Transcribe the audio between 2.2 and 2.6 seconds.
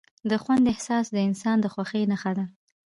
ده.